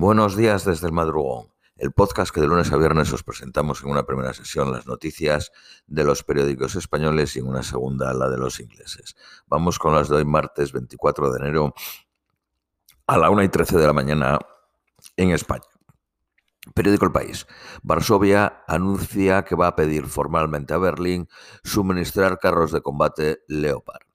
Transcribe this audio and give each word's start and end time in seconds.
Buenos 0.00 0.34
días 0.34 0.64
desde 0.64 0.86
el 0.86 0.94
madrugón, 0.94 1.52
el 1.76 1.92
podcast 1.92 2.34
que 2.34 2.40
de 2.40 2.46
lunes 2.46 2.72
a 2.72 2.78
viernes 2.78 3.12
os 3.12 3.22
presentamos 3.22 3.82
en 3.82 3.90
una 3.90 4.06
primera 4.06 4.32
sesión 4.32 4.72
las 4.72 4.86
noticias 4.86 5.52
de 5.86 6.04
los 6.04 6.24
periódicos 6.24 6.74
españoles 6.74 7.36
y 7.36 7.40
en 7.40 7.48
una 7.48 7.62
segunda 7.62 8.14
la 8.14 8.30
de 8.30 8.38
los 8.38 8.60
ingleses. 8.60 9.14
Vamos 9.46 9.78
con 9.78 9.94
las 9.94 10.08
de 10.08 10.16
hoy 10.16 10.24
martes 10.24 10.72
24 10.72 11.30
de 11.30 11.40
enero 11.40 11.74
a 13.06 13.18
la 13.18 13.28
1 13.28 13.42
y 13.42 13.50
13 13.50 13.76
de 13.76 13.86
la 13.86 13.92
mañana 13.92 14.38
en 15.18 15.32
España. 15.32 15.68
Periódico 16.74 17.04
El 17.04 17.12
País. 17.12 17.46
Varsovia 17.82 18.64
anuncia 18.66 19.44
que 19.44 19.54
va 19.54 19.66
a 19.66 19.76
pedir 19.76 20.06
formalmente 20.06 20.72
a 20.72 20.78
Berlín 20.78 21.28
suministrar 21.62 22.38
carros 22.38 22.72
de 22.72 22.80
combate 22.80 23.40
Leopard. 23.48 24.06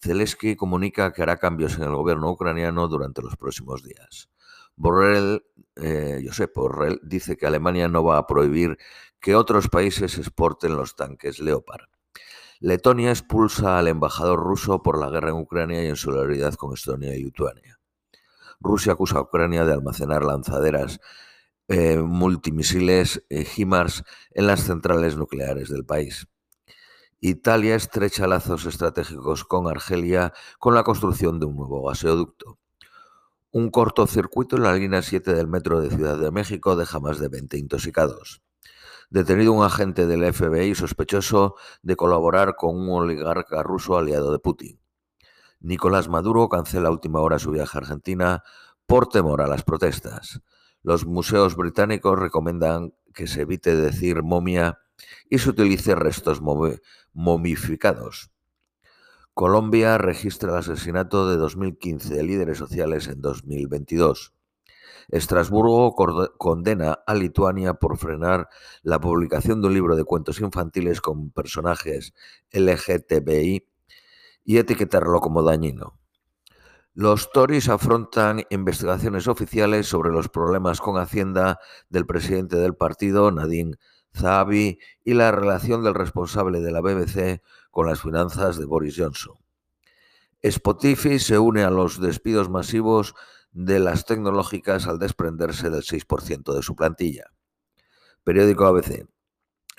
Zelensky 0.00 0.56
comunica 0.56 1.12
que 1.12 1.22
hará 1.22 1.36
cambios 1.36 1.76
en 1.76 1.82
el 1.82 1.94
gobierno 1.94 2.30
ucraniano 2.30 2.88
durante 2.88 3.20
los 3.20 3.36
próximos 3.36 3.82
días. 3.82 4.30
Borrell, 4.76 5.44
eh, 5.76 6.22
Josep 6.24 6.54
Borrell, 6.54 7.00
dice 7.02 7.36
que 7.36 7.46
Alemania 7.46 7.88
no 7.88 8.04
va 8.04 8.18
a 8.18 8.26
prohibir 8.26 8.78
que 9.20 9.34
otros 9.34 9.68
países 9.68 10.18
exporten 10.18 10.76
los 10.76 10.94
tanques 10.94 11.40
Leopard. 11.40 11.88
Letonia 12.60 13.10
expulsa 13.10 13.78
al 13.78 13.88
embajador 13.88 14.38
ruso 14.38 14.82
por 14.82 14.98
la 14.98 15.10
guerra 15.10 15.30
en 15.30 15.36
Ucrania 15.36 15.84
y 15.84 15.88
en 15.88 15.96
solidaridad 15.96 16.54
con 16.54 16.72
Estonia 16.72 17.14
y 17.14 17.24
Lituania. 17.24 17.78
Rusia 18.60 18.92
acusa 18.92 19.18
a 19.18 19.22
Ucrania 19.22 19.64
de 19.64 19.74
almacenar 19.74 20.24
lanzaderas 20.24 21.00
eh, 21.68 21.98
multimisiles 21.98 23.24
eh, 23.28 23.44
HIMARS 23.44 24.04
en 24.30 24.46
las 24.46 24.60
centrales 24.60 25.16
nucleares 25.16 25.68
del 25.68 25.84
país. 25.84 26.28
Italia 27.20 27.74
estrecha 27.74 28.26
lazos 28.26 28.66
estratégicos 28.66 29.44
con 29.44 29.68
Argelia 29.68 30.32
con 30.58 30.74
la 30.74 30.84
construcción 30.84 31.40
de 31.40 31.46
un 31.46 31.56
nuevo 31.56 31.84
gaseoducto. 31.86 32.58
Un 33.58 33.70
cortocircuito 33.70 34.56
en 34.56 34.64
la 34.64 34.74
línea 34.74 35.00
7 35.00 35.32
del 35.32 35.46
metro 35.46 35.80
de 35.80 35.88
Ciudad 35.88 36.18
de 36.18 36.30
México 36.30 36.76
deja 36.76 37.00
más 37.00 37.18
de 37.18 37.28
20 37.28 37.56
intoxicados. 37.56 38.42
Detenido 39.08 39.54
un 39.54 39.64
agente 39.64 40.06
del 40.06 40.30
FBI 40.30 40.74
sospechoso 40.74 41.54
de 41.80 41.96
colaborar 41.96 42.56
con 42.56 42.76
un 42.76 42.90
oligarca 42.90 43.62
ruso 43.62 43.96
aliado 43.96 44.30
de 44.30 44.40
Putin. 44.40 44.78
Nicolás 45.60 46.06
Maduro 46.10 46.50
cancela 46.50 46.88
a 46.88 46.92
última 46.92 47.20
hora 47.20 47.38
su 47.38 47.50
viaje 47.50 47.78
a 47.78 47.80
Argentina 47.80 48.42
por 48.84 49.08
temor 49.08 49.40
a 49.40 49.46
las 49.46 49.62
protestas. 49.62 50.42
Los 50.82 51.06
museos 51.06 51.56
británicos 51.56 52.18
recomiendan 52.18 52.92
que 53.14 53.26
se 53.26 53.40
evite 53.40 53.74
decir 53.74 54.22
momia 54.22 54.80
y 55.30 55.38
se 55.38 55.48
utilice 55.48 55.94
restos 55.94 56.42
momificados. 57.14 58.35
Colombia 59.36 59.98
registra 59.98 60.52
el 60.52 60.56
asesinato 60.56 61.28
de 61.28 61.36
2015 61.36 62.14
de 62.14 62.22
líderes 62.22 62.56
sociales 62.56 63.06
en 63.06 63.20
2022. 63.20 64.32
Estrasburgo 65.10 65.94
condena 66.38 67.00
a 67.06 67.14
Lituania 67.14 67.74
por 67.74 67.98
frenar 67.98 68.48
la 68.80 68.98
publicación 68.98 69.60
de 69.60 69.68
un 69.68 69.74
libro 69.74 69.94
de 69.94 70.04
cuentos 70.04 70.40
infantiles 70.40 71.02
con 71.02 71.32
personajes 71.32 72.14
LGTBI 72.50 73.68
y 74.42 74.56
etiquetarlo 74.56 75.20
como 75.20 75.42
dañino. 75.42 75.98
Los 76.94 77.30
Tories 77.30 77.68
afrontan 77.68 78.46
investigaciones 78.48 79.28
oficiales 79.28 79.86
sobre 79.86 80.12
los 80.12 80.30
problemas 80.30 80.80
con 80.80 80.96
Hacienda 80.96 81.58
del 81.90 82.06
presidente 82.06 82.56
del 82.56 82.74
partido, 82.74 83.30
Nadine 83.30 83.76
Zahavi, 84.14 84.78
y 85.04 85.12
la 85.12 85.30
relación 85.30 85.84
del 85.84 85.92
responsable 85.92 86.60
de 86.60 86.72
la 86.72 86.80
BBC 86.80 87.42
con 87.76 87.88
las 87.88 88.00
finanzas 88.00 88.56
de 88.56 88.64
Boris 88.64 88.94
Johnson. 88.96 89.34
Spotify 90.40 91.18
se 91.18 91.38
une 91.38 91.62
a 91.62 91.68
los 91.68 92.00
despidos 92.00 92.48
masivos 92.48 93.14
de 93.52 93.80
las 93.80 94.06
tecnológicas 94.06 94.86
al 94.86 94.98
desprenderse 94.98 95.68
del 95.68 95.82
6% 95.82 96.54
de 96.54 96.62
su 96.62 96.74
plantilla. 96.74 97.24
Periódico 98.24 98.64
ABC. 98.64 99.06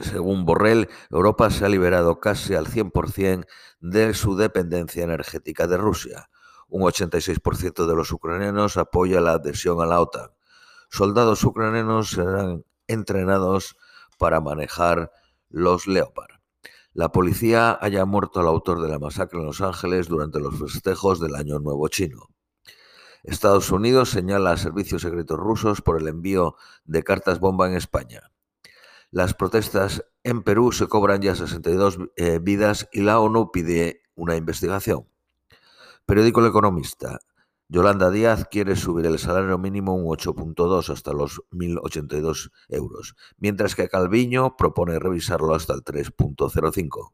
Según 0.00 0.46
Borrell, 0.46 0.88
Europa 1.10 1.50
se 1.50 1.66
ha 1.66 1.68
liberado 1.68 2.18
casi 2.18 2.54
al 2.54 2.66
100% 2.66 3.46
de 3.80 4.14
su 4.14 4.36
dependencia 4.36 5.04
energética 5.04 5.66
de 5.66 5.76
Rusia. 5.76 6.30
Un 6.68 6.84
86% 6.84 7.86
de 7.86 7.94
los 7.94 8.10
ucranianos 8.10 8.78
apoya 8.78 9.20
la 9.20 9.32
adhesión 9.32 9.82
a 9.82 9.86
la 9.86 10.00
OTAN. 10.00 10.30
Soldados 10.88 11.44
ucranianos 11.44 12.12
serán 12.12 12.64
entrenados 12.86 13.76
para 14.16 14.40
manejar 14.40 15.12
los 15.50 15.86
Leopard 15.86 16.31
la 16.94 17.10
policía 17.10 17.78
haya 17.80 18.04
muerto 18.04 18.40
al 18.40 18.46
autor 18.46 18.82
de 18.82 18.88
la 18.88 18.98
masacre 18.98 19.40
en 19.40 19.46
Los 19.46 19.60
Ángeles 19.60 20.08
durante 20.08 20.40
los 20.40 20.58
festejos 20.58 21.20
del 21.20 21.34
Año 21.34 21.58
Nuevo 21.58 21.88
Chino. 21.88 22.28
Estados 23.22 23.70
Unidos 23.70 24.10
señala 24.10 24.50
a 24.52 24.56
servicios 24.56 25.02
secretos 25.02 25.38
rusos 25.38 25.80
por 25.80 26.00
el 26.00 26.08
envío 26.08 26.56
de 26.84 27.02
cartas 27.02 27.40
bomba 27.40 27.68
en 27.68 27.76
España. 27.76 28.30
Las 29.10 29.34
protestas 29.34 30.04
en 30.22 30.42
Perú 30.42 30.72
se 30.72 30.86
cobran 30.86 31.22
ya 31.22 31.34
62 31.34 31.98
eh, 32.16 32.38
vidas 32.42 32.88
y 32.92 33.02
la 33.02 33.20
ONU 33.20 33.52
pide 33.52 34.02
una 34.14 34.36
investigación. 34.36 35.06
Periódico 36.04 36.40
El 36.40 36.46
Economista. 36.46 37.20
Yolanda 37.72 38.10
Díaz 38.10 38.44
quiere 38.50 38.76
subir 38.76 39.06
el 39.06 39.18
salario 39.18 39.56
mínimo 39.56 39.94
un 39.94 40.04
8.2 40.04 40.92
hasta 40.92 41.14
los 41.14 41.40
1.082 41.52 42.50
euros, 42.68 43.16
mientras 43.38 43.74
que 43.74 43.88
Calviño 43.88 44.58
propone 44.58 44.98
revisarlo 44.98 45.54
hasta 45.54 45.72
el 45.72 45.82
3.05. 45.82 47.12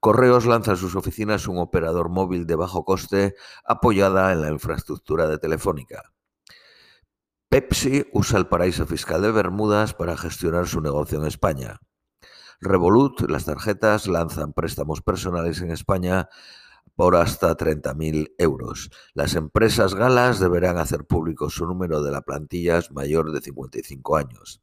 Correos 0.00 0.46
lanza 0.46 0.72
en 0.72 0.78
sus 0.78 0.96
oficinas 0.96 1.46
un 1.46 1.58
operador 1.58 2.08
móvil 2.08 2.44
de 2.44 2.56
bajo 2.56 2.84
coste 2.84 3.36
apoyada 3.64 4.32
en 4.32 4.40
la 4.40 4.50
infraestructura 4.50 5.28
de 5.28 5.38
Telefónica. 5.38 6.12
Pepsi 7.48 8.04
usa 8.12 8.40
el 8.40 8.48
paraíso 8.48 8.84
fiscal 8.84 9.22
de 9.22 9.30
Bermudas 9.30 9.94
para 9.94 10.16
gestionar 10.16 10.66
su 10.66 10.80
negocio 10.80 11.20
en 11.20 11.26
España. 11.26 11.78
Revolut, 12.60 13.20
las 13.30 13.44
tarjetas, 13.44 14.08
lanzan 14.08 14.54
préstamos 14.54 15.02
personales 15.02 15.60
en 15.60 15.70
España 15.70 16.28
hasta 17.10 17.56
30.000 17.56 18.34
euros. 18.38 18.90
Las 19.12 19.34
empresas 19.34 19.94
galas 19.94 20.38
deberán 20.38 20.78
hacer 20.78 21.04
público 21.04 21.50
su 21.50 21.66
número 21.66 22.02
de 22.02 22.12
la 22.12 22.22
plantilla 22.22 22.80
mayor 22.92 23.32
de 23.32 23.40
55 23.40 24.16
años. 24.16 24.62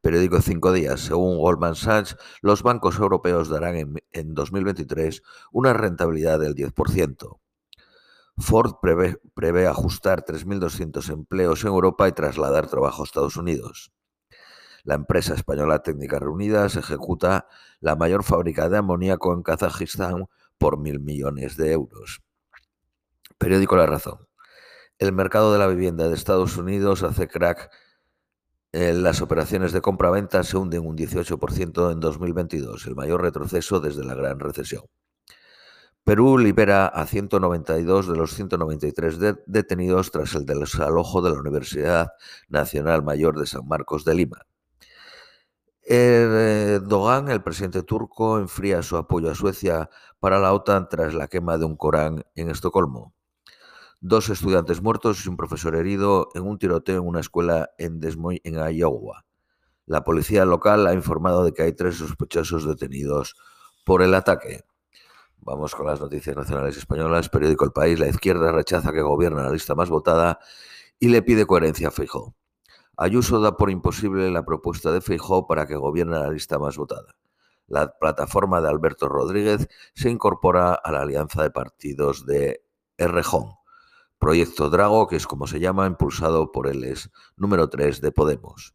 Periódico 0.00 0.40
Cinco 0.40 0.72
Días. 0.72 1.00
Según 1.00 1.38
Goldman 1.38 1.74
Sachs, 1.74 2.16
los 2.40 2.62
bancos 2.62 2.98
europeos 2.98 3.50
darán 3.50 3.76
en, 3.76 3.94
en 4.12 4.34
2023 4.34 5.22
una 5.52 5.74
rentabilidad 5.74 6.40
del 6.40 6.54
10%. 6.54 7.38
Ford 8.38 8.76
prevé, 8.80 9.20
prevé 9.34 9.66
ajustar 9.66 10.24
3.200 10.24 11.10
empleos 11.10 11.62
en 11.62 11.68
Europa 11.68 12.08
y 12.08 12.12
trasladar 12.12 12.68
trabajo 12.68 13.02
a 13.02 13.04
Estados 13.04 13.36
Unidos. 13.36 13.92
La 14.82 14.94
empresa 14.94 15.34
española 15.34 15.82
Técnicas 15.82 16.20
Reunidas 16.20 16.76
ejecuta 16.76 17.46
la 17.80 17.96
mayor 17.96 18.24
fábrica 18.24 18.70
de 18.70 18.78
amoníaco 18.78 19.34
en 19.34 19.42
Kazajistán 19.42 20.26
por 20.60 20.78
mil 20.78 21.00
millones 21.00 21.56
de 21.56 21.72
euros. 21.72 22.20
Periódico 23.38 23.76
La 23.76 23.86
Razón. 23.86 24.28
El 24.98 25.12
mercado 25.12 25.54
de 25.54 25.58
la 25.58 25.66
vivienda 25.66 26.06
de 26.06 26.14
Estados 26.14 26.58
Unidos 26.58 27.02
hace 27.02 27.26
crack. 27.26 27.70
las 28.72 29.22
operaciones 29.22 29.72
de 29.72 29.80
compra-venta 29.80 30.44
se 30.44 30.58
hunden 30.58 30.86
un 30.86 30.96
18% 30.96 31.92
en 31.92 32.00
2022, 32.00 32.86
el 32.86 32.94
mayor 32.94 33.22
retroceso 33.22 33.80
desde 33.80 34.04
la 34.04 34.14
gran 34.14 34.38
recesión. 34.38 34.82
Perú 36.04 36.36
libera 36.36 36.86
a 36.86 37.06
192 37.06 38.08
de 38.08 38.16
los 38.16 38.34
193 38.34 39.18
detenidos 39.46 40.10
tras 40.10 40.34
el 40.34 40.44
desalojo 40.44 41.22
de 41.22 41.30
la 41.30 41.40
Universidad 41.40 42.08
Nacional 42.48 43.02
Mayor 43.02 43.38
de 43.38 43.46
San 43.46 43.66
Marcos 43.66 44.04
de 44.04 44.14
Lima. 44.14 44.46
Erdogan, 45.92 47.32
el 47.32 47.42
presidente 47.42 47.82
turco, 47.82 48.38
enfría 48.38 48.80
su 48.80 48.96
apoyo 48.96 49.28
a 49.28 49.34
Suecia 49.34 49.90
para 50.20 50.38
la 50.38 50.52
OTAN 50.52 50.88
tras 50.88 51.14
la 51.14 51.26
quema 51.26 51.58
de 51.58 51.64
un 51.64 51.76
Corán 51.76 52.24
en 52.36 52.48
Estocolmo. 52.48 53.12
Dos 54.00 54.28
estudiantes 54.28 54.82
muertos 54.82 55.26
y 55.26 55.28
un 55.28 55.36
profesor 55.36 55.74
herido 55.74 56.28
en 56.34 56.46
un 56.46 56.58
tiroteo 56.58 56.98
en 57.02 57.08
una 57.08 57.18
escuela 57.18 57.70
en 57.76 57.98
Des 57.98 58.16
Moines, 58.16 58.40
en 58.44 58.54
Iowa. 58.54 59.24
La 59.84 60.04
policía 60.04 60.44
local 60.44 60.86
ha 60.86 60.94
informado 60.94 61.42
de 61.44 61.52
que 61.52 61.64
hay 61.64 61.72
tres 61.72 61.96
sospechosos 61.96 62.64
detenidos 62.64 63.34
por 63.84 64.02
el 64.02 64.14
ataque. 64.14 64.62
Vamos 65.38 65.74
con 65.74 65.86
las 65.88 66.00
noticias 66.00 66.36
nacionales 66.36 66.76
españolas. 66.76 67.28
Periódico 67.28 67.64
El 67.64 67.72
País. 67.72 67.98
La 67.98 68.06
izquierda 68.06 68.52
rechaza 68.52 68.92
que 68.92 69.02
gobierna 69.02 69.42
la 69.42 69.50
lista 69.50 69.74
más 69.74 69.90
votada 69.90 70.38
y 71.00 71.08
le 71.08 71.22
pide 71.22 71.46
coherencia 71.46 71.88
a 71.88 71.90
Feijóo. 71.90 72.36
Ayuso 73.02 73.40
da 73.40 73.56
por 73.56 73.70
imposible 73.70 74.30
la 74.30 74.44
propuesta 74.44 74.92
de 74.92 75.00
Feijóo 75.00 75.46
para 75.46 75.66
que 75.66 75.74
gobierne 75.74 76.18
la 76.18 76.30
lista 76.30 76.58
más 76.58 76.76
votada. 76.76 77.16
La 77.66 77.96
plataforma 77.98 78.60
de 78.60 78.68
Alberto 78.68 79.08
Rodríguez 79.08 79.70
se 79.94 80.10
incorpora 80.10 80.74
a 80.74 80.92
la 80.92 81.00
alianza 81.00 81.42
de 81.42 81.50
partidos 81.50 82.26
de 82.26 82.62
Errejón. 82.98 83.54
Proyecto 84.18 84.68
Drago, 84.68 85.06
que 85.06 85.16
es 85.16 85.26
como 85.26 85.46
se 85.46 85.60
llama, 85.60 85.86
impulsado 85.86 86.52
por 86.52 86.66
el 86.66 86.84
ex 86.84 87.10
número 87.38 87.70
3 87.70 88.02
de 88.02 88.12
Podemos. 88.12 88.74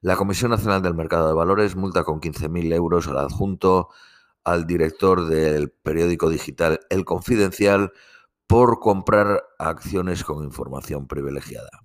La 0.00 0.16
Comisión 0.16 0.50
Nacional 0.50 0.82
del 0.82 0.94
Mercado 0.94 1.28
de 1.28 1.34
Valores 1.34 1.76
multa 1.76 2.02
con 2.02 2.20
15.000 2.20 2.74
euros 2.74 3.06
al 3.06 3.18
adjunto 3.18 3.90
al 4.42 4.66
director 4.66 5.26
del 5.28 5.70
periódico 5.70 6.28
digital 6.28 6.80
El 6.90 7.04
Confidencial 7.04 7.92
por 8.48 8.80
comprar 8.80 9.44
acciones 9.60 10.24
con 10.24 10.42
información 10.42 11.06
privilegiada. 11.06 11.83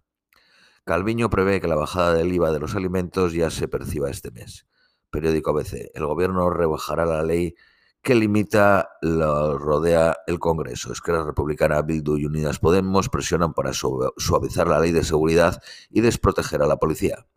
Calviño 0.90 1.30
prevé 1.30 1.62
que 1.62 1.68
la 1.68 1.76
bajada 1.76 2.16
del 2.16 2.34
IVA 2.34 2.52
de 2.52 2.60
los 2.60 2.74
alimentos 2.74 3.34
ya 3.34 3.52
se 3.52 3.68
perciba 3.68 4.10
este 4.10 4.32
mes. 4.32 4.66
Periódico 5.12 5.52
ABC. 5.52 5.92
El 5.94 6.08
gobierno 6.08 6.50
rebajará 6.50 7.06
la 7.06 7.22
ley 7.22 7.54
que 8.02 8.16
limita 8.16 8.90
lo 9.04 9.60
rodea 9.60 10.18
el 10.26 10.40
Congreso. 10.40 10.92
Esquerra 10.92 11.24
Republicana, 11.24 11.84
Bildu 11.84 12.18
y 12.18 12.26
Unidas 12.26 12.58
Podemos 12.58 13.08
presionan 13.08 13.54
para 13.54 13.72
suavizar 13.72 14.68
la 14.68 14.80
ley 14.80 14.92
de 14.92 15.04
seguridad 15.04 15.62
y 15.92 16.02
desproteger 16.02 16.64
a 16.64 16.68
la 16.68 16.78
policía. 16.78 17.28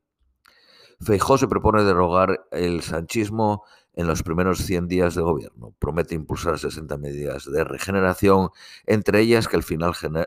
Feijó 1.03 1.37
se 1.37 1.47
propone 1.47 1.85
derogar 1.85 2.47
el 2.53 2.81
sanchismo 2.81 3.65
en 3.93 4.07
los 4.07 4.23
primeros 4.23 4.61
100 4.61 4.89
días 4.89 5.15
de 5.15 5.21
gobierno. 5.21 5.75
Promete 5.79 6.15
impulsar 6.15 6.59
60 6.59 6.97
medidas 6.97 7.45
de 7.53 7.65
regeneración, 7.65 8.49
entre 8.87 9.21
ellas 9.21 9.47
que 9.47 9.59
el, 9.59 9.65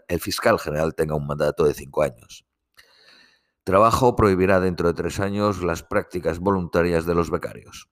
el 0.09 0.19
fiscal 0.19 0.59
general 0.59 0.93
tenga 0.93 1.15
un 1.15 1.25
mandato 1.25 1.63
de 1.63 1.73
cinco 1.73 2.03
años. 2.03 2.45
Trabajo 3.65 4.15
prohibirá 4.15 4.59
dentro 4.59 4.87
de 4.87 4.93
tres 4.93 5.19
años 5.19 5.63
las 5.63 5.81
prácticas 5.81 6.37
voluntarias 6.37 7.07
de 7.07 7.15
los 7.15 7.31
becarios. 7.31 7.89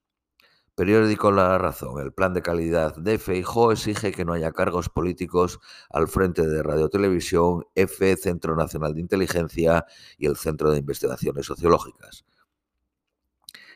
Periódico 0.76 1.32
La 1.32 1.58
Razón. 1.58 2.00
El 2.00 2.14
plan 2.14 2.36
de 2.36 2.44
calidad 2.44 2.96
de 2.96 3.18
Feijó 3.18 3.72
exige 3.72 4.12
que 4.12 4.24
no 4.24 4.34
haya 4.34 4.52
cargos 4.52 4.90
políticos 4.90 5.60
al 5.90 6.08
frente 6.08 6.46
de 6.46 6.62
Radio 6.62 6.90
Televisión, 6.90 7.66
F, 7.74 8.16
Centro 8.18 8.56
Nacional 8.56 8.94
de 8.94 9.02
Inteligencia 9.02 9.88
y 10.20 10.28
el 10.28 10.36
Centro 10.36 10.70
de 10.70 10.78
Investigaciones 10.78 11.48
Sociológicas. 11.48 12.24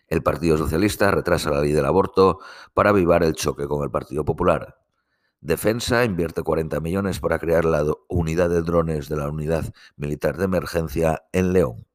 El 0.07 0.21
Partido 0.21 0.55
Socialista 0.55 1.09
retrasa 1.09 1.49
la 1.49 1.61
ley 1.61 1.71
del 1.71 1.85
aborto 1.85 2.41
para 2.75 2.91
avivar 2.91 3.23
el 3.23 3.33
choque 3.33 3.67
con 3.67 3.83
el 3.83 3.89
Partido 3.89 4.23
Popular. 4.23 4.86
Defensa 5.41 6.03
invierte 6.03 6.41
40 6.41 6.79
millones 6.79 7.19
para 7.19 7.37
crear 7.37 7.63
la 7.63 7.85
unidad 8.09 8.49
de 8.49 8.63
drones 8.63 9.07
de 9.07 9.17
la 9.17 9.29
Unidad 9.29 9.71
Militar 9.95 10.35
de 10.37 10.45
Emergencia 10.45 11.23
en 11.31 11.53
León. 11.53 11.87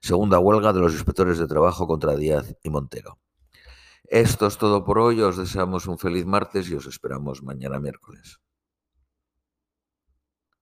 Segunda 0.00 0.38
huelga 0.38 0.72
de 0.72 0.80
los 0.80 0.92
inspectores 0.94 1.38
de 1.38 1.46
trabajo 1.46 1.86
contra 1.86 2.16
Díaz 2.16 2.56
y 2.62 2.70
Montero. 2.70 3.18
Esto 4.04 4.46
es 4.46 4.58
todo 4.58 4.84
por 4.84 4.98
hoy. 4.98 5.20
Os 5.20 5.36
deseamos 5.36 5.86
un 5.86 5.98
feliz 5.98 6.26
martes 6.26 6.68
y 6.70 6.74
os 6.74 6.86
esperamos 6.86 7.42
mañana 7.42 7.78
miércoles. 7.78 8.40